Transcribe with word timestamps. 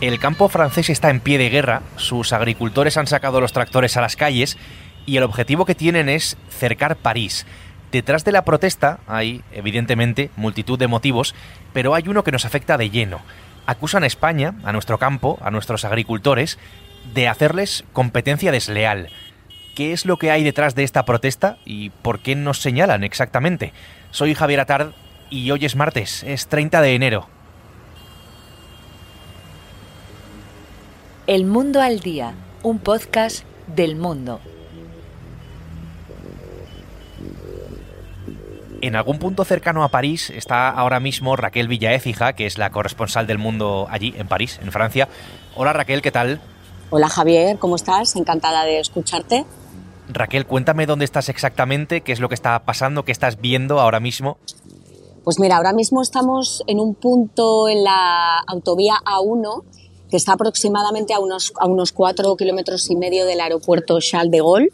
El 0.00 0.20
campo 0.20 0.48
francés 0.48 0.90
está 0.90 1.10
en 1.10 1.18
pie 1.18 1.38
de 1.38 1.50
guerra, 1.50 1.82
sus 1.96 2.32
agricultores 2.32 2.96
han 2.96 3.08
sacado 3.08 3.40
los 3.40 3.52
tractores 3.52 3.96
a 3.96 4.00
las 4.00 4.14
calles 4.14 4.56
y 5.06 5.16
el 5.16 5.24
objetivo 5.24 5.64
que 5.64 5.74
tienen 5.74 6.08
es 6.08 6.36
cercar 6.50 6.96
París. 6.96 7.46
Detrás 7.90 8.24
de 8.24 8.30
la 8.32 8.44
protesta 8.44 9.00
hay, 9.08 9.42
evidentemente, 9.50 10.30
multitud 10.36 10.78
de 10.78 10.86
motivos, 10.86 11.34
pero 11.72 11.94
hay 11.94 12.04
uno 12.06 12.22
que 12.22 12.30
nos 12.30 12.44
afecta 12.44 12.78
de 12.78 12.90
lleno. 12.90 13.20
Acusan 13.66 14.04
a 14.04 14.06
España, 14.06 14.54
a 14.62 14.72
nuestro 14.72 14.98
campo, 14.98 15.38
a 15.42 15.50
nuestros 15.50 15.84
agricultores, 15.84 16.58
de 17.12 17.26
hacerles 17.26 17.84
competencia 17.92 18.52
desleal. 18.52 19.08
¿Qué 19.78 19.92
es 19.92 20.06
lo 20.06 20.16
que 20.16 20.32
hay 20.32 20.42
detrás 20.42 20.74
de 20.74 20.82
esta 20.82 21.04
protesta 21.04 21.58
y 21.64 21.90
por 21.90 22.18
qué 22.18 22.34
nos 22.34 22.60
señalan 22.60 23.04
exactamente? 23.04 23.72
Soy 24.10 24.34
Javier 24.34 24.58
Atard 24.58 24.88
y 25.30 25.52
hoy 25.52 25.64
es 25.64 25.76
martes, 25.76 26.24
es 26.24 26.48
30 26.48 26.80
de 26.80 26.96
enero. 26.96 27.28
El 31.28 31.44
Mundo 31.44 31.80
al 31.80 32.00
Día, 32.00 32.34
un 32.64 32.80
podcast 32.80 33.44
del 33.68 33.94
mundo. 33.94 34.40
En 38.80 38.96
algún 38.96 39.20
punto 39.20 39.44
cercano 39.44 39.84
a 39.84 39.90
París 39.90 40.30
está 40.30 40.70
ahora 40.70 40.98
mismo 40.98 41.36
Raquel 41.36 41.68
Villaécija, 41.68 42.32
que 42.32 42.46
es 42.46 42.58
la 42.58 42.70
corresponsal 42.70 43.28
del 43.28 43.38
mundo 43.38 43.86
allí, 43.88 44.12
en 44.18 44.26
París, 44.26 44.58
en 44.60 44.72
Francia. 44.72 45.06
Hola 45.54 45.72
Raquel, 45.72 46.02
¿qué 46.02 46.10
tal? 46.10 46.40
Hola 46.90 47.08
Javier, 47.08 47.58
¿cómo 47.60 47.76
estás? 47.76 48.16
Encantada 48.16 48.64
de 48.64 48.80
escucharte. 48.80 49.44
Raquel, 50.08 50.46
cuéntame 50.46 50.86
dónde 50.86 51.04
estás 51.04 51.28
exactamente, 51.28 52.00
qué 52.00 52.12
es 52.12 52.20
lo 52.20 52.28
que 52.28 52.34
está 52.34 52.64
pasando, 52.64 53.04
qué 53.04 53.12
estás 53.12 53.40
viendo 53.40 53.80
ahora 53.80 54.00
mismo. 54.00 54.38
Pues 55.24 55.38
mira, 55.38 55.56
ahora 55.56 55.72
mismo 55.72 56.00
estamos 56.00 56.62
en 56.66 56.80
un 56.80 56.94
punto 56.94 57.68
en 57.68 57.84
la 57.84 58.38
autovía 58.46 58.94
A1 59.04 59.64
que 60.10 60.16
está 60.16 60.32
aproximadamente 60.32 61.12
a 61.12 61.18
unos, 61.18 61.52
a 61.60 61.66
unos 61.66 61.92
cuatro 61.92 62.34
kilómetros 62.36 62.90
y 62.90 62.96
medio 62.96 63.26
del 63.26 63.40
aeropuerto 63.40 63.98
Charles 64.00 64.30
de 64.30 64.38
Gaulle. 64.38 64.72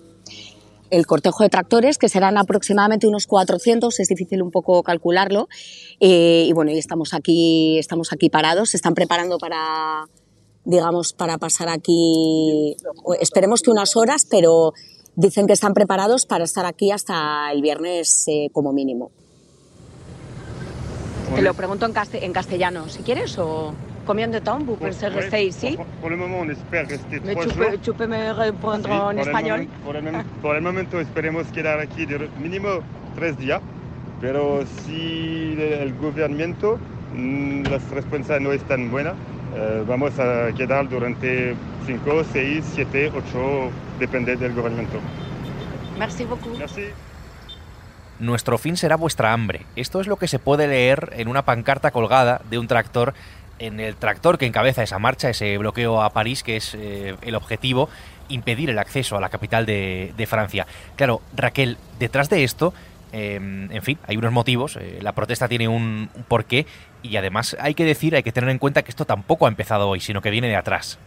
El 0.91 1.07
cortejo 1.07 1.43
de 1.43 1.49
tractores, 1.49 1.99
que 1.99 2.09
serán 2.09 2.39
aproximadamente 2.39 3.09
unos 3.09 3.27
400, 3.27 3.99
es 3.99 4.09
difícil 4.09 4.43
un 4.43 4.53
poco 4.53 4.83
calcularlo. 4.85 5.49
Eh, 5.99 6.45
y 6.47 6.53
bueno, 6.53 6.71
estamos 6.71 7.15
aquí, 7.15 7.79
estamos 7.79 8.13
aquí 8.13 8.31
parados, 8.31 8.71
se 8.71 8.77
están 8.77 8.95
preparando 8.95 9.39
para, 9.39 10.05
digamos, 10.65 11.13
para 11.13 11.39
pasar 11.39 11.69
aquí, 11.69 12.77
esperemos 13.19 13.61
que 13.63 13.73
unas 13.73 13.97
horas, 13.97 14.25
pero 14.31 14.73
dicen 15.17 15.47
que 15.47 15.53
están 15.53 15.75
preparados 15.75 16.27
para 16.27 16.45
estar 16.45 16.67
aquí 16.67 16.91
hasta 16.91 17.51
el 17.53 17.63
viernes 17.63 18.25
eh, 18.29 18.49
como 18.53 18.73
mínimo. 18.73 19.11
Te 21.35 21.43
lo 21.43 21.55
pregunto 21.55 21.87
en, 21.87 21.93
en 22.23 22.33
castellano, 22.33 22.89
si 22.89 23.03
quieres, 23.03 23.39
o... 23.39 23.75
Combien 24.07 24.31
de 24.31 24.41
temps 24.43 24.63
vous 24.67 24.77
pensez 24.77 25.09
rester 25.09 25.47
ici 25.47 25.77
pour, 25.79 25.87
pour, 26.03 26.11
le 26.11 26.17
moment, 26.19 26.41
on 26.41 26.51
espère 26.51 26.87
rester 26.87 27.21
Mais 27.25 27.35
tu 27.37 27.49
jours. 27.49 27.71
peux, 27.71 27.79
tu 27.79 27.95
peux 27.95 28.07
me 28.07 28.33
répondre 28.35 28.87
Sí, 28.87 28.93
en 28.93 29.01
por 29.01 29.13
el 29.13 29.19
español 29.21 29.69
por, 29.83 29.97
el, 29.97 30.03
mom- 30.05 30.25
por 30.43 30.57
el 30.57 30.63
momento 30.63 31.01
esperemos 31.01 31.47
quedar 31.55 31.81
aquí 31.81 32.05
de 32.05 32.29
mínimo 32.39 32.81
tres 33.15 33.39
días, 33.39 33.63
pero 34.21 34.63
si 34.85 35.55
el, 35.55 35.59
el 35.59 35.95
gobierno, 35.95 36.79
mm, 37.15 37.63
las 37.71 37.89
respuestas 37.93 38.43
no 38.43 38.53
están 38.53 38.91
buenas, 38.91 39.15
eh, 39.55 39.85
vamos 39.87 40.19
a 40.19 40.53
quedar 40.57 40.89
durante 40.89 41.55
cinco, 41.87 42.23
seis, 42.33 42.65
siete, 42.75 43.11
ocho, 43.15 43.71
depende 43.99 44.37
del 44.37 44.53
gobierno. 44.53 44.85
Merci 45.99 46.25
beaucoup. 46.25 46.59
Merci. 46.59 46.87
Nuestro 48.19 48.59
fin 48.59 48.77
será 48.77 48.97
vuestra 48.97 49.33
hambre. 49.33 49.67
Esto 49.77 50.01
es 50.01 50.07
lo 50.07 50.17
que 50.17 50.29
se 50.29 50.39
puede 50.39 50.69
leer 50.69 51.13
en 51.17 51.29
una 51.29 51.45
pancarta 51.45 51.91
colgada 51.91 52.41
de 52.49 52.59
un 52.59 52.69
tractor 52.69 53.15
en 53.59 53.81
el 53.81 53.95
tractor 53.97 54.37
que 54.39 54.47
encabeza 54.47 54.83
esa 54.83 54.99
marcha, 54.99 55.31
ese 55.31 55.57
bloqueo 55.59 56.03
a 56.03 56.11
París, 56.11 56.43
que 56.43 56.57
es 56.57 56.75
eh, 56.75 57.17
el 57.23 57.35
objetivo, 57.35 57.89
impedir 58.29 58.71
el 58.71 58.79
acceso 58.79 59.17
a 59.17 59.21
la 59.21 59.29
capital 59.29 59.65
de, 59.67 60.13
de 60.17 60.27
Francia. 60.27 60.67
Claro, 60.97 61.23
Raquel, 61.37 61.79
detrás 61.99 62.29
de 62.29 62.45
esto, 62.45 62.75
eh, 63.17 63.37
en 63.37 63.83
fin, 63.83 63.97
hay 64.09 64.17
unos 64.17 64.33
motivos, 64.33 64.77
eh, 64.77 64.99
la 65.01 65.13
protesta 65.13 65.47
tiene 65.47 65.69
un, 65.69 66.11
porqué 66.27 66.67
y 67.01 67.17
además 67.17 67.57
hay 67.61 67.75
que 67.75 67.85
decir, 67.85 68.17
hay 68.17 68.25
que 68.25 68.33
tener 68.33 68.51
en 68.51 68.59
cuenta 68.59 68.83
que 68.83 68.91
esto 68.91 69.05
tampoco 69.05 69.47
ha 69.47 69.49
empezado 69.49 69.89
hoy, 69.89 70.01
sino 70.01 70.21
que 70.21 70.31
viene 70.31 70.49
de 70.49 70.57
atrás. 70.57 70.99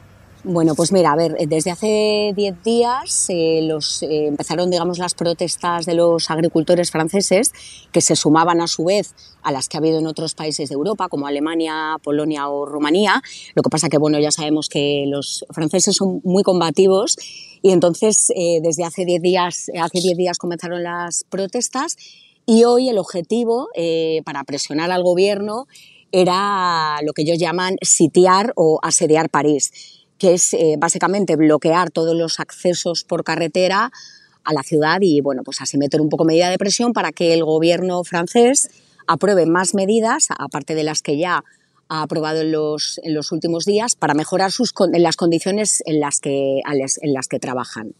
Bueno, 0.50 0.76
pues 0.76 0.94
mira, 0.94 1.12
a 1.12 1.16
ver, 1.18 1.36
desde 1.50 1.72
hace 1.72 2.32
10 2.34 2.64
días 2.64 3.26
eh, 3.28 3.60
los, 3.64 4.02
eh, 4.02 4.28
empezaron, 4.28 4.72
digamos, 4.72 4.98
las 4.98 5.14
protestas 5.14 5.86
de 5.86 5.94
los 5.94 6.32
agricultores 6.32 6.90
franceses, 6.90 7.52
que 7.92 8.00
se 8.00 8.16
sumaban 8.16 8.62
a 8.62 8.68
su 8.68 8.86
vez 8.86 9.14
a 9.44 9.52
las 9.52 9.68
que 9.68 9.76
ha 9.76 9.82
habido 9.82 10.00
en 10.00 10.08
otros 10.08 10.36
países 10.36 10.70
de 10.70 10.76
Europa, 10.76 11.10
como 11.10 11.28
Alemania, 11.28 11.98
Polonia 12.02 12.48
o 12.48 12.66
Rumanía. 12.66 13.22
Lo 13.56 13.62
que 13.62 13.70
pasa 13.70 13.90
que, 13.90 13.98
bueno, 13.98 14.20
ya 14.20 14.32
sabemos 14.32 14.70
que 14.70 15.04
los 15.10 15.46
franceses 15.50 15.98
son 15.98 16.22
muy 16.24 16.44
combativos 16.44 17.18
y 17.62 17.72
entonces 17.72 18.30
eh, 18.34 18.62
desde 18.64 18.86
hace 18.86 19.04
10 19.04 19.22
días, 19.22 19.70
hace 19.78 20.00
10 20.00 20.16
días 20.16 20.38
comenzaron 20.38 20.82
las 20.82 21.26
protestas 21.30 21.98
y 22.46 22.64
hoy 22.64 22.88
el 22.88 23.00
objetivo 23.00 23.68
eh, 23.76 24.22
para 24.24 24.46
presionar 24.46 24.92
al 24.92 25.04
gobierno 25.04 25.68
era 26.14 27.00
lo 27.04 27.12
que 27.12 27.24
ellos 27.24 27.38
llaman 27.38 27.76
sitiar 27.82 28.54
o 28.56 28.80
asediar 28.82 29.30
París 29.30 29.97
que 30.18 30.34
es 30.34 30.54
eh, 30.54 30.76
básicamente 30.78 31.36
bloquear 31.36 31.92
todos 31.92 32.16
los 32.16 32.40
accesos 32.40 33.04
por 33.04 33.24
carretera 33.24 33.92
a 34.44 34.54
la 34.54 34.64
ciudad 34.64 35.00
y, 35.02 35.22
bueno, 35.22 35.44
pues 35.44 35.62
así 35.62 35.78
meter 35.78 36.02
un 36.02 36.10
poco 36.10 36.24
medida 36.24 36.50
de 36.50 36.58
presión 36.58 36.94
para 36.94 37.12
que 37.12 37.34
el 37.34 37.44
gobierno 37.44 38.04
francés 38.04 38.70
apruebe 39.08 39.46
más 39.46 39.74
medidas, 39.74 40.28
aparte 40.38 40.76
de 40.76 40.84
las 40.84 41.02
que 41.02 41.18
ya 41.18 41.44
ha 41.90 42.02
aprobado 42.02 42.42
en 42.42 42.52
los, 42.52 43.00
en 43.04 43.14
los 43.14 43.32
últimos 43.32 43.66
días, 43.66 43.96
para 43.96 44.14
mejorar 44.14 44.52
sus, 44.52 44.74
en 44.94 45.04
las 45.04 45.16
condiciones 45.16 45.84
en 45.86 46.00
las 46.00 46.20
que, 46.20 46.62
en 46.66 47.14
las 47.14 47.28
que 47.28 47.40
trabajan. 47.40 47.94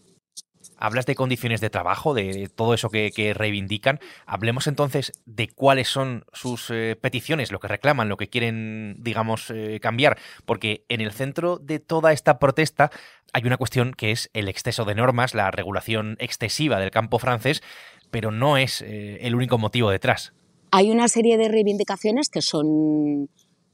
Hablas 0.78 1.06
de 1.06 1.14
condiciones 1.14 1.60
de 1.60 1.70
trabajo, 1.70 2.14
de 2.14 2.48
todo 2.54 2.74
eso 2.74 2.88
que, 2.88 3.34
reivindican. 3.34 4.00
Hablemos 4.26 4.66
entonces 4.66 5.12
de 5.26 5.48
cuáles 5.48 5.88
son 5.88 6.24
sus 6.32 6.70
eh, 6.70 6.96
peticiones, 7.00 7.52
lo 7.52 7.60
que 7.60 7.68
reclaman, 7.68 8.08
lo 8.08 8.16
que 8.16 8.28
quieren, 8.28 8.96
digamos, 8.98 9.50
eh, 9.50 9.78
cambiar. 9.80 10.18
Porque 10.46 10.84
en 10.88 11.00
el 11.00 11.12
centro 11.12 11.58
de 11.58 11.78
toda 11.78 12.12
esta 12.12 12.38
protesta 12.38 12.90
hay 13.32 13.46
una 13.46 13.56
cuestión 13.56 13.92
que 13.92 14.10
es 14.10 14.30
el 14.32 14.48
exceso 14.48 14.84
de 14.84 14.94
normas, 14.94 15.34
la 15.34 15.50
regulación 15.50 16.16
excesiva 16.18 16.78
del 16.78 16.90
campo 16.90 17.18
francés, 17.18 17.62
pero 18.10 18.30
no 18.30 18.56
es 18.56 18.82
eh, 18.82 19.18
el 19.22 19.34
único 19.34 19.58
motivo 19.58 19.90
detrás. 19.90 20.32
Hay 20.70 20.90
una 20.90 21.08
serie 21.08 21.36
de 21.38 21.48
reivindicaciones 21.48 22.28
que 22.28 22.42
son 22.42 23.28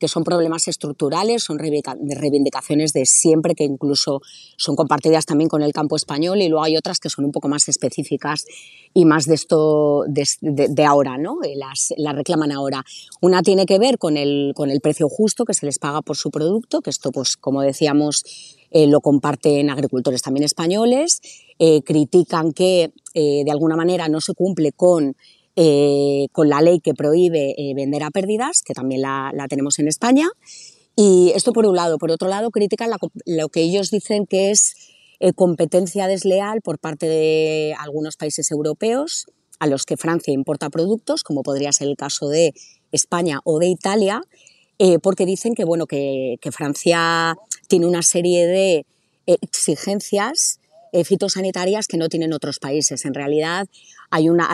que 0.05 0.09
son 0.09 0.23
problemas 0.23 0.69
estructurales, 0.69 1.45
son 1.45 1.59
reivindicaciones 1.59 2.93
de 2.93 3.07
siempre, 3.07 3.55
que 3.55 3.65
incluso 3.65 4.21
son 4.59 4.77
compartidas 4.77 5.25
también 5.25 5.49
con 5.49 5.63
el 5.63 5.73
campo 5.73 5.97
español, 5.97 6.43
y 6.43 6.49
luego 6.51 6.63
hay 6.63 6.77
otras 6.77 7.01
que 7.01 7.09
son 7.09 7.25
un 7.25 7.33
poco 7.33 7.49
más 7.49 7.71
específicas 7.71 8.45
y 8.93 9.07
más 9.07 9.25
de 9.25 9.35
esto 9.35 10.05
de, 10.07 10.85
ahora, 10.85 11.17
¿no? 11.17 11.39
Las, 11.57 11.95
las, 11.97 12.15
reclaman 12.15 12.53
ahora. 12.53 12.85
Una 13.23 13.43
tiene 13.43 13.65
que 13.65 13.79
ver 13.79 13.97
con 13.97 14.19
el, 14.19 14.53
con 14.55 14.71
el 14.71 14.83
precio 14.83 15.09
justo 15.09 15.47
que 15.47 15.55
se 15.55 15.65
les 15.65 15.79
paga 15.79 16.03
por 16.03 16.19
su 16.19 16.31
producto, 16.31 16.83
que 16.83 16.91
esto, 16.91 17.11
pues, 17.11 17.39
como 17.39 17.63
decíamos, 17.63 18.25
eh, 18.71 18.87
lo 18.87 19.01
comparten 19.01 19.71
agricultores 19.71 20.21
también 20.21 20.45
españoles, 20.45 21.23
eh, 21.59 21.81
critican 21.83 22.53
que 22.53 22.93
eh, 23.15 23.43
de 23.43 23.51
alguna 23.51 23.75
manera 23.75 24.09
no 24.09 24.21
se 24.21 24.35
cumple 24.35 24.73
con 24.73 25.17
eh, 25.57 26.27
con 26.33 26.49
la 26.49 26.61
ley 26.61 26.81
que 26.81 26.95
prohíbe 26.95 27.55
eh, 27.57 27.75
vender 27.77 28.03
a 28.03 28.11
pérdidas, 28.11 28.63
que 28.63 28.75
también 28.75 29.03
la, 29.03 29.33
tenemos 29.49 29.79
en 29.79 29.87
España. 29.87 30.29
Y 30.97 31.33
esto 31.35 31.53
por 31.53 31.67
un 31.67 31.77
lado. 31.77 31.99
Por 31.99 32.11
otro 32.11 32.29
lado, 32.29 32.51
critican 32.51 32.91
lo 33.27 33.49
que 33.49 33.61
ellos 33.61 33.91
dicen 33.91 34.27
que 34.27 34.51
es 34.51 34.75
eh, 35.21 35.33
competencia 35.33 36.09
desleal 36.09 36.61
por 36.61 36.79
parte 36.79 37.07
de 37.07 37.75
algunos 37.79 38.17
países 38.17 38.51
europeos 38.51 39.27
a 39.61 39.69
los 39.69 39.85
que 39.85 39.97
Francia 39.97 40.35
importa 40.35 40.71
productos, 40.71 41.23
como 41.23 41.43
podría 41.43 41.73
ser 41.73 41.87
el 41.87 41.97
caso 41.97 42.29
de 42.29 42.53
España 42.91 43.39
o 43.45 43.61
de 43.61 43.69
Italia, 43.69 44.21
porque 45.03 45.25
dicen 45.25 45.55
que, 45.55 45.65
bueno, 45.65 45.87
que, 45.87 46.37
Francia 46.51 47.37
tiene 47.69 47.87
una 47.87 48.03
serie 48.03 48.47
de 48.47 48.87
exigencias 49.27 50.59
eh, 50.95 51.03
fitosanitarias 51.03 51.89
que 51.89 51.97
no 51.97 52.09
tienen 52.09 52.33
otros 52.33 52.61
países. 52.61 53.05
En 53.05 53.15
realidad 53.15 53.67
hay, 54.11 54.29
un, 54.29 54.47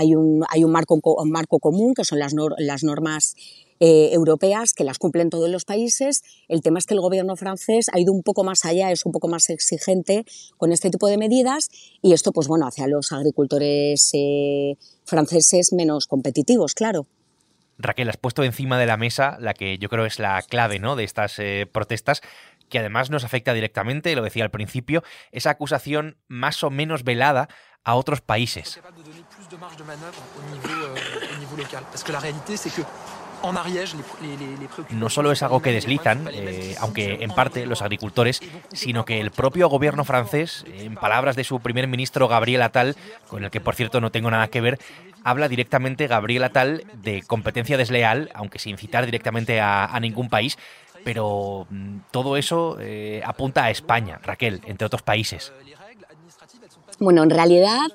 marco, 0.70 1.58
común, 1.60 1.92
que 1.92 2.02
son 2.02 2.18
las, 2.18 2.32
nor, 2.32 2.54
las 2.56 2.82
normas 2.82 3.34
eh, 3.78 4.08
europeas, 4.14 4.72
que 4.72 4.82
las 4.82 4.96
cumplen 4.96 5.28
todos 5.28 5.50
los 5.50 5.66
países. 5.66 6.22
El 6.48 6.62
tema 6.62 6.78
es 6.78 6.86
que 6.86 6.94
el 6.94 7.00
gobierno 7.00 7.36
francés 7.36 7.88
ha 7.92 8.00
ido 8.00 8.14
un 8.14 8.22
poco 8.22 8.42
más 8.42 8.64
allá, 8.64 8.90
es 8.90 9.04
un 9.04 9.12
poco 9.12 9.28
más 9.28 9.50
exigente 9.50 10.24
con 10.56 10.72
este 10.72 10.88
tipo 10.88 11.08
de 11.08 11.18
medidas 11.18 11.68
y 12.00 12.14
esto, 12.14 12.32
pues 12.32 12.48
bueno, 12.48 12.66
hace 12.66 12.84
a 12.84 12.88
los 12.88 13.12
agricultores 13.12 14.08
eh, 14.14 14.78
franceses 15.04 15.74
menos 15.74 16.06
competitivos, 16.06 16.72
claro. 16.72 17.06
Raquel, 17.76 18.08
has 18.08 18.16
puesto 18.16 18.44
encima 18.44 18.78
de 18.78 18.86
la 18.86 18.96
mesa 18.96 19.36
la 19.40 19.52
que 19.52 19.76
yo 19.76 19.90
creo 19.90 20.06
es 20.06 20.18
la 20.18 20.40
clave 20.40 20.78
¿no? 20.78 20.96
de 20.96 21.04
estas 21.04 21.36
protestas, 21.72 22.22
que 22.70 22.78
además 22.78 23.10
nos 23.10 23.24
afecta 23.24 23.52
directamente, 23.52 24.14
lo 24.14 24.22
decía 24.22 24.44
al 24.44 24.50
principio, 24.50 25.02
esa 25.32 25.50
acusación 25.50 26.16
más 26.28 26.62
o 26.62 26.70
menos 26.70 27.04
velada 27.04 27.48
a 27.84 27.94
otros 27.94 28.20
países. 28.20 28.80
No 34.90 35.08
solo 35.08 35.32
es 35.32 35.42
algo 35.42 35.62
que 35.62 35.72
deslizan, 35.72 36.28
eh, 36.32 36.76
aunque 36.78 37.18
en 37.20 37.30
parte 37.30 37.64
los 37.64 37.80
agricultores, 37.80 38.40
sino 38.72 39.04
que 39.04 39.20
el 39.20 39.30
propio 39.30 39.68
gobierno 39.68 40.04
francés, 40.04 40.64
en 40.66 40.94
palabras 40.94 41.36
de 41.36 41.44
su 41.44 41.60
primer 41.60 41.88
ministro 41.88 42.28
Gabriel 42.28 42.62
Attal, 42.62 42.96
con 43.28 43.44
el 43.44 43.50
que 43.50 43.60
por 43.60 43.74
cierto 43.74 44.00
no 44.00 44.10
tengo 44.10 44.30
nada 44.30 44.48
que 44.48 44.60
ver, 44.60 44.78
habla 45.24 45.48
directamente 45.48 46.06
Gabriel 46.06 46.44
Attal 46.44 46.84
de 46.94 47.22
competencia 47.22 47.76
desleal, 47.76 48.30
aunque 48.34 48.58
sin 48.58 48.76
citar 48.76 49.06
directamente 49.06 49.60
a, 49.60 49.98
ningún 50.00 50.28
país, 50.28 50.58
pero 51.04 51.66
mm, 51.70 51.98
todo 52.10 52.36
eso 52.36 52.76
eh, 52.80 53.22
apunta 53.24 53.64
a 53.64 53.70
España, 53.70 54.18
Raquel, 54.22 54.60
entre 54.66 54.86
otros 54.86 55.02
países. 55.02 55.52
Bueno, 56.98 57.22
en 57.22 57.30
realidad, 57.30 57.88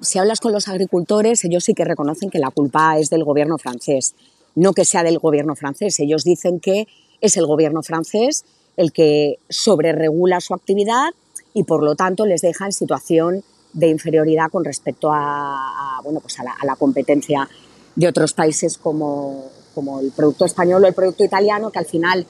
si 0.00 0.18
hablas 0.18 0.40
con 0.40 0.52
los 0.52 0.68
agricultores, 0.68 1.44
ellos 1.44 1.64
sí 1.64 1.74
que 1.74 1.84
reconocen 1.84 2.30
que 2.30 2.38
la 2.38 2.50
culpa 2.50 2.98
es 2.98 3.10
del 3.10 3.24
gobierno 3.24 3.58
francés 3.58 4.14
no 4.58 4.72
que 4.72 4.84
sea 4.84 5.04
del 5.04 5.18
gobierno 5.18 5.54
francés. 5.54 6.00
Ellos 6.00 6.24
dicen 6.24 6.58
que 6.58 6.88
es 7.20 7.36
el 7.36 7.46
gobierno 7.46 7.82
francés 7.82 8.44
el 8.76 8.92
que 8.92 9.38
sobreregula 9.48 10.40
su 10.40 10.54
actividad 10.54 11.10
y 11.54 11.64
por 11.64 11.82
lo 11.82 11.94
tanto 11.94 12.26
les 12.26 12.42
deja 12.42 12.66
en 12.66 12.72
situación 12.72 13.42
de 13.72 13.88
inferioridad 13.88 14.50
con 14.50 14.64
respecto 14.64 15.10
a, 15.12 16.00
bueno, 16.04 16.20
pues 16.20 16.38
a, 16.40 16.44
la, 16.44 16.76
competencia 16.76 17.48
de 17.94 18.08
otros 18.08 18.32
países 18.32 18.78
como, 18.78 19.46
como, 19.74 20.00
el 20.00 20.12
producto 20.12 20.44
español 20.44 20.84
o 20.84 20.86
el 20.86 20.94
producto 20.94 21.24
italiano, 21.24 21.70
que 21.70 21.78
al 21.78 21.86
final 21.86 22.26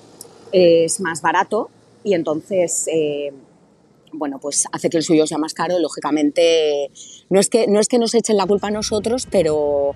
es 0.52 1.00
más 1.00 1.22
barato 1.22 1.70
y 2.04 2.14
entonces 2.14 2.88
eh, 2.92 3.32
bueno, 4.12 4.38
pues 4.38 4.66
hace 4.72 4.88
que 4.88 4.96
el 4.96 5.02
suyo 5.02 5.26
sea 5.26 5.38
más 5.38 5.52
caro. 5.52 5.78
Lógicamente, 5.78 6.90
no 7.28 7.38
es 7.40 7.48
que, 7.48 7.66
no 7.66 7.78
es 7.78 7.88
que 7.88 7.98
nos 7.98 8.14
echen 8.14 8.36
la 8.36 8.46
culpa 8.46 8.68
a 8.68 8.70
nosotros, 8.70 9.28
pero 9.30 9.94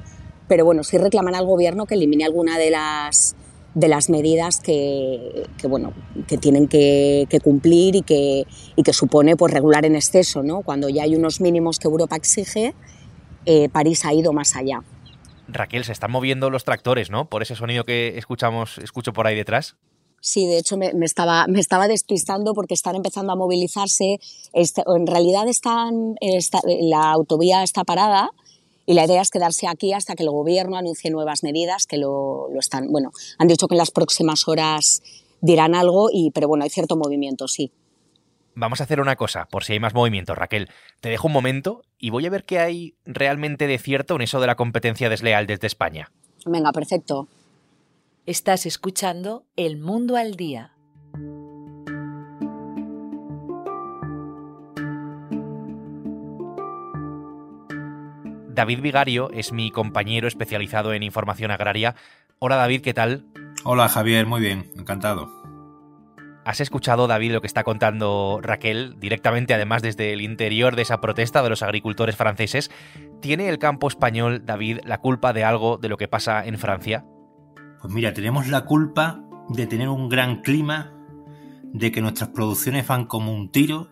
pero 0.52 0.66
bueno, 0.66 0.84
sí 0.84 0.99
reclaman 0.99 1.34
al 1.34 1.46
gobierno 1.46 1.87
que 1.87 1.94
elimine 1.94 2.26
alguna 2.26 2.58
de 2.58 2.70
las, 2.70 3.34
de 3.75 3.88
las 3.88 4.10
medidas 4.10 4.60
que, 4.60 5.46
bueno, 5.64 5.94
que 6.28 6.37
tienen 6.37 6.69
que, 6.69 7.26
cumplir 7.43 7.96
y 7.96 8.02
que, 8.02 8.44
y 8.76 8.82
que 8.82 8.93
supone 8.93 9.34
pues, 9.34 9.50
regular 9.50 9.87
en 9.87 9.96
exceso. 9.96 10.43
¿no? 10.43 10.60
Cuando 10.60 10.90
ya 10.90 11.04
hay 11.04 11.16
unos 11.16 11.40
mínimos 11.40 11.78
que 11.78 11.88
Europa 11.88 12.16
exige, 12.16 12.75
eh, 13.46 13.70
París 13.70 14.04
ha 14.04 14.12
ido 14.12 14.34
más 14.34 14.54
allá. 14.54 14.82
Raquel, 15.49 15.84
se 15.84 15.93
están 15.93 16.10
moviendo 16.10 16.50
los 16.50 16.64
tractores, 16.64 17.10
¿no? 17.10 17.31
Por 17.31 17.40
ese 17.40 17.56
sonido 17.56 17.84
que 17.84 18.19
escuchamos, 18.19 18.76
escucho 18.76 19.14
por 19.14 19.26
ahí 19.26 19.34
detrás. 19.34 19.76
Sí, 20.25 20.47
de 20.47 20.59
hecho 20.59 20.77
me, 20.77 20.93
estaba, 21.03 21.49
me 21.49 21.59
estaba 21.59 21.89
despistando 21.89 22.55
porque 22.55 22.75
están 22.75 22.95
empezando 22.95 23.33
a 23.33 23.37
movilizarse. 23.37 24.21
Este, 24.53 24.85
en 24.87 25.09
realidad 25.09 25.49
están, 25.49 26.15
la 26.81 27.11
autovía 27.11 27.65
está 27.65 27.83
parada, 27.83 28.31
y 28.87 28.95
la 28.95 29.05
idea 29.05 29.21
es 29.21 29.31
quedarse 29.31 29.67
aquí 29.67 29.93
hasta 29.93 30.15
que 30.15 30.23
el 30.23 30.31
gobierno 30.31 30.77
anuncie 30.77 31.11
nuevas 31.11 31.43
medidas 31.43 31.87
que 31.87 31.99
lo, 31.99 32.49
lo, 32.51 32.61
están, 32.61 32.91
bueno, 32.91 33.11
han 33.39 33.49
dicho 33.49 33.67
que 33.67 33.75
en 33.75 33.79
las 33.79 33.91
próximas 33.91 34.47
horas 34.47 35.03
dirán 35.41 35.75
algo, 35.75 36.09
y, 36.13 36.31
pero 36.31 36.47
bueno, 36.47 36.65
hay 36.65 36.71
cierto 36.71 36.97
movimiento, 36.97 37.49
sí. 37.49 37.73
Vamos 38.55 38.81
a 38.81 38.85
hacer 38.85 39.01
una 39.01 39.17
cosa, 39.17 39.47
por 39.51 39.65
si 39.65 39.73
hay 39.73 39.81
más 39.81 39.95
movimiento, 39.95 40.35
Raquel. 40.35 40.69
Te 41.01 41.09
dejo 41.09 41.27
un 41.27 41.33
momento 41.33 41.83
y 41.99 42.11
voy 42.11 42.27
a 42.27 42.31
ver 42.31 42.45
qué 42.45 42.61
hay 42.61 42.95
realmente 43.05 43.67
de 43.67 43.79
cierto 43.79 44.15
en 44.15 44.23
eso 44.23 44.41
de 44.41 44.47
la 44.47 44.57
competencia 44.57 45.09
desleal 45.09 45.47
desde 45.47 45.67
España. 45.67 46.13
Venga, 46.45 46.71
perfecto. 46.71 47.27
Estás 48.25 48.67
escuchando 48.67 49.47
El 49.57 49.79
Mundo 49.79 50.17
al 50.17 50.37
Día 50.37 50.77
David 58.49 58.81
Vigario 58.81 59.29
es 59.33 59.53
mi 59.53 59.73
compañero 59.73 60.29
especializado 60.29 60.95
en 60.95 61.03
información 61.03 61.51
agraria. 61.51 61.97
Hola 62.39 62.55
David, 62.55 62.83
¿qué 62.83 62.95
tal? 62.95 63.27
Hola 63.65 63.89
Javier, 63.89 64.25
muy 64.25 64.41
bien, 64.41 64.71
encantado. 64.77 65.29
¿Has 66.45 66.61
escuchado, 66.61 67.09
David, 67.09 67.33
lo 67.33 67.41
que 67.41 67.49
está 67.49 67.65
contando 67.65 68.39
Raquel 68.41 69.01
directamente, 69.01 69.53
además 69.53 69.83
desde 69.83 70.13
el 70.13 70.21
interior 70.21 70.77
de 70.77 70.83
esa 70.83 71.01
protesta 71.01 71.43
de 71.43 71.51
los 71.51 71.65
agricultores 71.65 72.15
franceses? 72.15 72.71
¿Tiene 73.21 73.49
el 73.49 73.59
campo 73.59 73.89
español, 73.89 74.47
David, 74.47 74.79
la 74.85 74.99
culpa 74.99 75.33
de 75.33 75.43
algo 75.43 75.77
de 75.77 75.89
lo 75.89 75.97
que 75.97 76.07
pasa 76.07 76.47
en 76.47 76.57
Francia? 76.57 77.05
Pues 77.82 77.93
mira, 77.93 78.14
tenemos 78.14 78.49
la 78.49 78.64
culpa 78.64 79.20
de 79.49 79.67
tener 79.67 79.88
un 79.88 80.08
gran 80.08 80.40
clima, 80.40 80.93
de 81.73 81.90
que 81.90 82.00
nuestras 82.00 82.31
producciones 82.31 82.87
van 82.87 83.06
como 83.06 83.34
un 83.34 83.50
tiro 83.50 83.90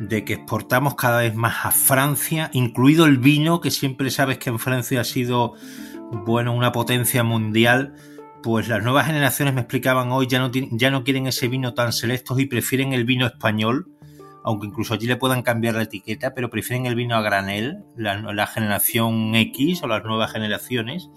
de 0.00 0.24
que 0.24 0.34
exportamos 0.34 0.94
cada 0.94 1.20
vez 1.20 1.34
más 1.34 1.64
a 1.64 1.72
Francia, 1.72 2.50
incluido 2.52 3.06
el 3.06 3.18
vino, 3.18 3.60
que 3.60 3.70
siempre 3.70 4.10
sabes 4.10 4.38
que 4.38 4.50
en 4.50 4.58
Francia 4.58 5.00
ha 5.00 5.04
sido, 5.04 5.54
bueno, 6.24 6.54
una 6.54 6.72
potencia 6.72 7.24
mundial. 7.24 7.94
Pues 8.42 8.68
las 8.68 8.84
nuevas 8.84 9.06
generaciones 9.06 9.54
me 9.54 9.62
explicaban 9.62 10.12
hoy 10.12 10.28
ya 10.28 10.38
no, 10.38 10.52
ya 10.52 10.90
no 10.92 11.02
quieren 11.02 11.26
ese 11.26 11.48
vino 11.48 11.74
tan 11.74 11.92
selecto 11.92 12.38
y 12.38 12.46
prefieren 12.46 12.92
el 12.92 13.04
vino 13.04 13.26
español, 13.26 13.90
aunque 14.44 14.68
incluso 14.68 14.94
allí 14.94 15.08
le 15.08 15.16
puedan 15.16 15.42
cambiar 15.42 15.74
la 15.74 15.82
etiqueta, 15.82 16.34
pero 16.34 16.48
prefieren 16.48 16.86
el 16.86 16.94
vino 16.94 17.16
a 17.16 17.20
granel, 17.20 17.82
la, 17.96 18.16
la 18.32 18.46
generación 18.46 19.34
X 19.34 19.82
o 19.82 19.88
las 19.88 20.04
nuevas 20.04 20.30
generaciones. 20.30 21.10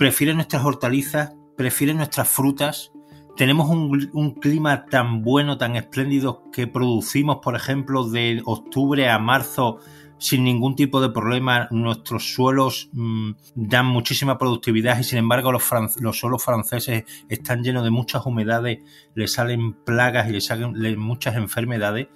Prefieren 0.00 0.36
nuestras 0.36 0.64
hortalizas, 0.64 1.34
prefieren 1.58 1.98
nuestras 1.98 2.26
frutas, 2.26 2.90
tenemos 3.36 3.68
un, 3.68 4.34
clima 4.40 4.86
tan 4.86 5.20
bueno, 5.20 5.58
tan 5.58 5.76
espléndido, 5.76 6.42
que 6.54 6.66
producimos, 6.66 7.40
por 7.42 7.54
ejemplo, 7.54 8.08
de 8.08 8.40
octubre 8.46 9.10
a 9.10 9.18
marzo 9.18 9.76
sin 10.16 10.44
ningún 10.44 10.74
tipo 10.74 11.02
de 11.02 11.10
problema. 11.10 11.68
Nuestros 11.70 12.32
suelos 12.32 12.88
mm, 12.94 13.32
dan 13.54 13.84
muchísima 13.84 14.38
productividad 14.38 14.98
y 14.98 15.04
sin 15.04 15.18
embargo 15.18 15.52
los, 15.52 15.64
suelos 15.64 16.42
franceses 16.42 17.04
están 17.28 17.62
llenos 17.62 17.84
de 17.84 17.90
muchas 17.90 18.24
humedades, 18.24 18.78
le 19.14 19.28
salen 19.28 19.74
plagas 19.84 20.30
y 20.30 20.32
le 20.32 20.40
salen 20.40 20.98
muchas 20.98 21.36
enfermedades 21.36 22.08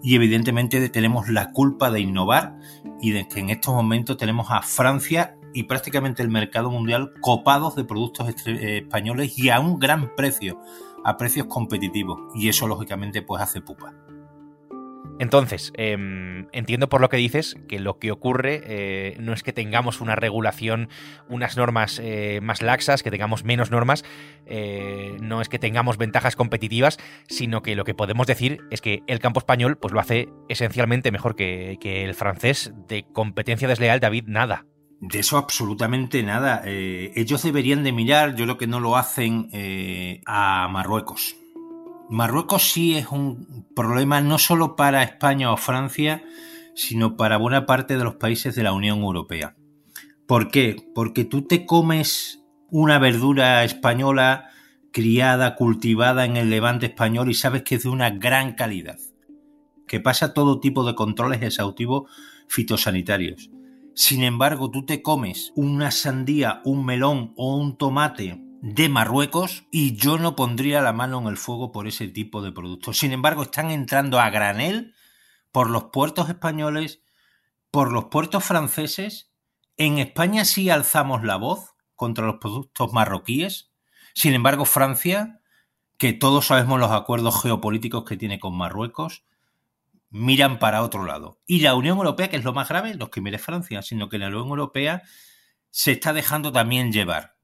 y 0.00 0.14
evidentemente 0.14 0.88
tenemos 0.90 1.28
la 1.28 1.50
culpa 1.50 1.90
de 1.90 2.02
innovar 2.02 2.54
y 3.00 3.10
de 3.10 3.26
que 3.26 3.40
en 3.40 3.50
estos 3.50 3.74
momentos 3.74 4.16
tenemos 4.16 4.46
a 4.52 4.62
Francia 4.62 5.36
y 5.54 5.64
prácticamente 5.64 6.22
el 6.22 6.28
mercado 6.28 6.70
mundial 6.70 7.12
copados 7.20 7.76
de 7.76 7.84
productos 7.84 8.28
eh, 8.46 8.78
españoles 8.78 9.38
y 9.38 9.50
a 9.50 9.60
un 9.60 9.78
gran 9.78 10.14
precio, 10.14 10.58
a 11.04 11.16
precios 11.16 11.46
competitivos. 11.46 12.18
Y 12.34 12.48
eso 12.48 12.66
lógicamente 12.66 13.22
pues 13.22 13.42
hace 13.42 13.60
pupa. 13.60 13.94
Entonces, 15.18 15.72
em, 15.76 16.48
entiendo 16.52 16.88
por 16.88 17.00
lo 17.00 17.08
que 17.08 17.18
dices 17.18 17.56
que 17.68 17.78
lo 17.78 17.98
que 17.98 18.10
ocurre 18.10 18.62
eh, 18.64 19.16
no 19.20 19.34
es 19.34 19.42
que 19.42 19.52
tengamos 19.52 20.00
una 20.00 20.16
regulación, 20.16 20.88
unas 21.28 21.56
normas 21.56 22.00
eh, 22.02 22.40
más 22.42 22.60
laxas, 22.62 23.02
que 23.02 23.10
tengamos 23.10 23.44
menos 23.44 23.70
normas, 23.70 24.04
no 25.20 25.40
es 25.40 25.48
que 25.48 25.58
tengamos 25.58 25.96
ventajas 25.96 26.34
competitivas, 26.34 26.98
sino 27.28 27.62
que 27.62 27.76
lo 27.76 27.84
que 27.84 27.94
podemos 27.94 28.26
decir 28.26 28.58
es 28.70 28.80
que 28.80 29.02
el 29.06 29.20
campo 29.20 29.38
español 29.38 29.78
pues 29.78 29.94
lo 29.94 30.00
hace 30.00 30.28
esencialmente 30.48 31.12
mejor 31.12 31.36
que, 31.36 31.78
que 31.80 32.04
el 32.04 32.14
francés. 32.14 32.72
De 32.88 33.04
competencia 33.12 33.68
desleal, 33.68 34.00
David, 34.00 34.24
nada. 34.26 34.66
De 35.02 35.18
eso 35.18 35.36
absolutamente 35.36 36.22
nada. 36.22 36.62
Eh, 36.64 37.12
ellos 37.16 37.42
deberían 37.42 37.82
de 37.82 37.90
mirar, 37.90 38.36
yo 38.36 38.44
creo 38.44 38.56
que 38.56 38.68
no 38.68 38.78
lo 38.78 38.96
hacen, 38.96 39.48
eh, 39.52 40.22
a 40.26 40.68
Marruecos. 40.70 41.34
Marruecos 42.08 42.70
sí 42.70 42.94
es 42.94 43.08
un 43.08 43.66
problema 43.74 44.20
no 44.20 44.38
solo 44.38 44.76
para 44.76 45.02
España 45.02 45.50
o 45.50 45.56
Francia, 45.56 46.22
sino 46.76 47.16
para 47.16 47.36
buena 47.36 47.66
parte 47.66 47.98
de 47.98 48.04
los 48.04 48.14
países 48.14 48.54
de 48.54 48.62
la 48.62 48.72
Unión 48.72 49.00
Europea. 49.00 49.56
¿Por 50.28 50.52
qué? 50.52 50.76
Porque 50.94 51.24
tú 51.24 51.42
te 51.48 51.66
comes 51.66 52.40
una 52.70 53.00
verdura 53.00 53.64
española 53.64 54.50
criada, 54.92 55.56
cultivada 55.56 56.26
en 56.26 56.36
el 56.36 56.48
levante 56.48 56.86
español 56.86 57.28
y 57.28 57.34
sabes 57.34 57.64
que 57.64 57.74
es 57.74 57.82
de 57.82 57.88
una 57.88 58.10
gran 58.10 58.52
calidad, 58.52 59.00
que 59.88 59.98
pasa 59.98 60.32
todo 60.32 60.60
tipo 60.60 60.84
de 60.84 60.94
controles 60.94 61.42
exhaustivos 61.42 62.08
fitosanitarios 62.46 63.50
sin 63.94 64.24
embargo, 64.24 64.70
tú 64.70 64.86
te 64.86 65.02
comes 65.02 65.52
una 65.54 65.90
sandía, 65.90 66.62
un 66.64 66.84
melón 66.84 67.34
o 67.36 67.56
un 67.56 67.76
tomate 67.76 68.40
de 68.62 68.88
Marruecos 68.88 69.64
y 69.70 69.96
yo 69.96 70.18
no 70.18 70.36
pondría 70.36 70.80
la 70.80 70.92
mano 70.92 71.20
en 71.20 71.26
el 71.26 71.36
fuego 71.36 71.72
por 71.72 71.86
ese 71.86 72.08
tipo 72.08 72.42
de 72.42 72.52
productos. 72.52 72.98
Sin 72.98 73.12
embargo, 73.12 73.42
están 73.42 73.70
entrando 73.70 74.20
a 74.20 74.30
granel 74.30 74.94
por 75.50 75.68
los 75.68 75.84
puertos 75.84 76.28
españoles, 76.28 77.02
por 77.70 77.92
los 77.92 78.06
puertos 78.06 78.44
franceses. 78.44 79.30
En 79.76 79.98
España 79.98 80.44
sí 80.44 80.70
alzamos 80.70 81.22
la 81.24 81.36
voz 81.36 81.74
contra 81.96 82.26
los 82.26 82.36
productos 82.36 82.92
marroquíes. 82.92 83.72
Sin 84.14 84.32
embargo, 84.32 84.64
Francia, 84.64 85.40
que 85.98 86.12
todos 86.12 86.46
sabemos 86.46 86.80
los 86.80 86.92
acuerdos 86.92 87.42
geopolíticos 87.42 88.04
que 88.04 88.16
tiene 88.16 88.40
con 88.40 88.56
Marruecos, 88.56 89.24
miran 90.12 90.58
para 90.58 90.82
otro 90.82 91.04
lado. 91.04 91.40
Y 91.46 91.60
la 91.60 91.74
Unión 91.74 91.96
Europea, 91.96 92.28
que 92.28 92.36
es 92.36 92.44
lo 92.44 92.52
más 92.52 92.68
grave, 92.68 92.94
los 92.94 93.08
que 93.08 93.20
mire 93.20 93.38
Francia, 93.38 93.82
sino 93.82 94.08
que 94.08 94.18
la 94.18 94.28
Unión 94.28 94.46
Europea 94.48 95.02
se 95.70 95.92
está 95.92 96.12
dejando 96.12 96.52
también 96.52 96.92
llevar. 96.92 97.36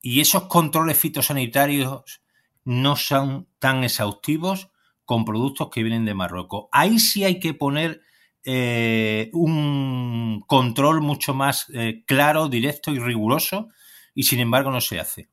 Y 0.00 0.20
esos 0.20 0.44
controles 0.44 0.98
fitosanitarios 0.98 2.22
no 2.64 2.96
son 2.96 3.48
tan 3.58 3.84
exhaustivos 3.84 4.70
con 5.04 5.24
productos 5.24 5.68
que 5.70 5.82
vienen 5.82 6.04
de 6.04 6.14
Marruecos. 6.14 6.66
Ahí 6.70 6.98
sí 6.98 7.24
hay 7.24 7.40
que 7.40 7.54
poner 7.54 8.02
eh, 8.44 9.30
un 9.32 10.42
control 10.46 11.00
mucho 11.00 11.34
más 11.34 11.66
eh, 11.74 12.04
claro, 12.06 12.48
directo 12.48 12.92
y 12.92 12.98
riguroso, 12.98 13.68
y 14.14 14.24
sin 14.24 14.40
embargo 14.40 14.70
no 14.70 14.80
se 14.80 15.00
hace. 15.00 15.28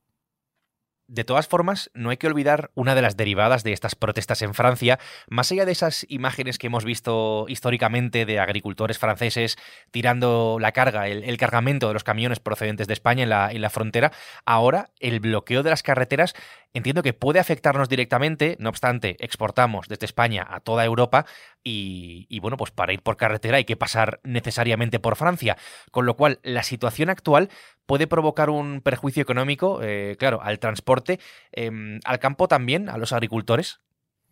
De 1.10 1.24
todas 1.24 1.48
formas, 1.48 1.90
no 1.92 2.10
hay 2.10 2.18
que 2.18 2.28
olvidar 2.28 2.70
una 2.76 2.94
de 2.94 3.02
las 3.02 3.16
derivadas 3.16 3.64
de 3.64 3.72
estas 3.72 3.96
protestas 3.96 4.42
en 4.42 4.54
Francia, 4.54 5.00
más 5.28 5.50
allá 5.50 5.64
de 5.64 5.72
esas 5.72 6.06
imágenes 6.08 6.56
que 6.56 6.68
hemos 6.68 6.84
visto 6.84 7.46
históricamente 7.48 8.26
de 8.26 8.38
agricultores 8.38 8.96
franceses 8.96 9.58
tirando 9.90 10.58
la 10.60 10.70
carga, 10.70 11.08
el, 11.08 11.36
cargamento 11.36 11.88
de 11.88 11.94
los 11.94 12.04
camiones 12.04 12.38
procedentes 12.38 12.86
de 12.86 12.92
España 12.92 13.24
en 13.50 13.60
la, 13.60 13.70
frontera, 13.70 14.12
ahora 14.46 14.90
el 15.00 15.18
bloqueo 15.18 15.64
de 15.64 15.70
las 15.70 15.82
carreteras 15.82 16.36
entiendo 16.72 17.02
que 17.02 17.12
puede 17.12 17.40
afectarnos 17.40 17.88
directamente, 17.88 18.56
no 18.60 18.68
obstante, 18.68 19.16
exportamos 19.20 19.88
desde 19.88 20.06
España 20.06 20.46
a 20.48 20.60
toda 20.60 20.84
Europa 20.84 21.26
y, 21.62 22.38
bueno, 22.40 22.56
pues 22.56 22.70
para 22.70 22.92
ir 22.92 23.02
por 23.02 23.16
carretera 23.16 23.58
hay 23.58 23.64
que 23.64 23.76
pasar 23.76 24.20
necesariamente 24.24 24.98
por 24.98 25.16
Francia, 25.16 25.56
con 25.90 26.06
lo 26.06 26.16
cual 26.16 26.40
la 26.42 26.62
situación 26.62 27.10
actual 27.10 27.50
puede 27.86 28.06
provocar 28.06 28.50
un 28.50 28.80
perjuicio 28.80 29.22
económico, 29.22 29.80
eh, 29.82 30.16
claro, 30.18 30.40
al 30.42 30.58
transporte, 30.58 31.18
em, 31.52 32.00
al 32.04 32.18
campo 32.18 32.48
también, 32.48 32.88
a 32.88 32.98
los 32.98 33.12
agricultores. 33.12 33.80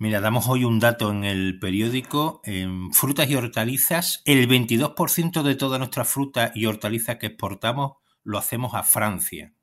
Mira, 0.01 0.21
damos 0.21 0.49
hoy 0.49 0.63
un 0.63 0.79
dato 0.79 1.11
en 1.11 1.25
el 1.25 1.59
periódico. 1.59 2.41
En 2.45 2.93
frutas 2.93 3.29
y 3.29 3.35
hortalizas, 3.35 4.23
el 4.27 4.47
22% 4.47 5.43
de 5.43 5.57
toda 5.57 5.79
nuestra 5.79 6.05
fruta 6.05 6.53
y 6.55 6.67
hortalizas 6.67 7.17
que 7.17 7.27
exportamos 7.27 7.95
lo 8.23 8.39
hacemos 8.39 8.75
a 8.75 8.85
Francia. 8.85 9.55